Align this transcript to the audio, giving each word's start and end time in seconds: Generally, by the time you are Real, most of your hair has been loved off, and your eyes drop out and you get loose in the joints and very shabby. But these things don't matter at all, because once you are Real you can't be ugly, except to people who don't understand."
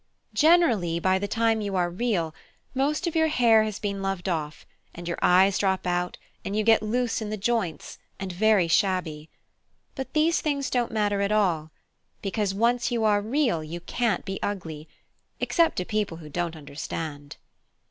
Generally, 0.33 0.99
by 0.99 1.19
the 1.19 1.27
time 1.27 1.61
you 1.61 1.75
are 1.75 1.87
Real, 1.91 2.33
most 2.73 3.05
of 3.05 3.15
your 3.15 3.27
hair 3.27 3.61
has 3.65 3.77
been 3.77 4.01
loved 4.01 4.27
off, 4.27 4.65
and 4.95 5.07
your 5.07 5.19
eyes 5.21 5.59
drop 5.59 5.85
out 5.85 6.17
and 6.43 6.55
you 6.55 6.63
get 6.63 6.81
loose 6.81 7.21
in 7.21 7.29
the 7.29 7.37
joints 7.37 7.99
and 8.19 8.31
very 8.33 8.67
shabby. 8.67 9.29
But 9.93 10.13
these 10.13 10.41
things 10.41 10.71
don't 10.71 10.91
matter 10.91 11.21
at 11.21 11.31
all, 11.31 11.69
because 12.23 12.51
once 12.51 12.89
you 12.91 13.03
are 13.03 13.21
Real 13.21 13.63
you 13.63 13.79
can't 13.79 14.25
be 14.25 14.41
ugly, 14.41 14.87
except 15.39 15.75
to 15.75 15.85
people 15.85 16.17
who 16.17 16.29
don't 16.29 16.55
understand." 16.55 17.37